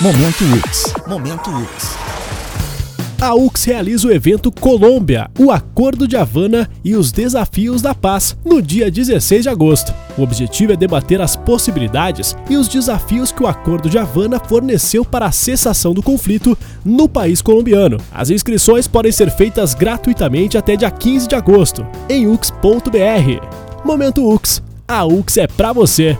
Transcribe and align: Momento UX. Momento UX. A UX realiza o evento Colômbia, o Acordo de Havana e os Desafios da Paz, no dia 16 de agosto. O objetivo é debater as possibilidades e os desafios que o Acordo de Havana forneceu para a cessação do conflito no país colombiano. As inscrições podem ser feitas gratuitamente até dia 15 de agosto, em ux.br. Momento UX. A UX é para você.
Momento 0.00 0.44
UX. 0.44 0.92
Momento 1.06 1.50
UX. 1.50 1.96
A 3.20 3.32
UX 3.32 3.62
realiza 3.62 4.08
o 4.08 4.12
evento 4.12 4.50
Colômbia, 4.50 5.30
o 5.38 5.52
Acordo 5.52 6.08
de 6.08 6.16
Havana 6.16 6.68
e 6.84 6.96
os 6.96 7.12
Desafios 7.12 7.80
da 7.80 7.94
Paz, 7.94 8.36
no 8.44 8.60
dia 8.60 8.90
16 8.90 9.44
de 9.44 9.48
agosto. 9.48 9.94
O 10.18 10.22
objetivo 10.22 10.72
é 10.72 10.76
debater 10.76 11.20
as 11.22 11.36
possibilidades 11.36 12.36
e 12.50 12.56
os 12.56 12.66
desafios 12.66 13.30
que 13.30 13.44
o 13.44 13.46
Acordo 13.46 13.88
de 13.88 13.96
Havana 13.96 14.40
forneceu 14.40 15.04
para 15.04 15.26
a 15.26 15.32
cessação 15.32 15.94
do 15.94 16.02
conflito 16.02 16.58
no 16.84 17.08
país 17.08 17.40
colombiano. 17.40 17.98
As 18.12 18.30
inscrições 18.30 18.88
podem 18.88 19.12
ser 19.12 19.30
feitas 19.30 19.74
gratuitamente 19.74 20.58
até 20.58 20.74
dia 20.74 20.90
15 20.90 21.28
de 21.28 21.36
agosto, 21.36 21.86
em 22.08 22.26
ux.br. 22.26 22.50
Momento 23.84 24.28
UX. 24.28 24.60
A 24.88 25.06
UX 25.06 25.36
é 25.36 25.46
para 25.46 25.72
você. 25.72 26.18